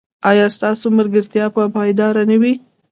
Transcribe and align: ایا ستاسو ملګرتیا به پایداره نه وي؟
ایا 0.29 0.45
ستاسو 0.55 0.85
ملګرتیا 0.97 1.45
به 1.53 1.63
پایداره 1.75 2.23
نه 2.29 2.37
وي؟ 2.41 2.53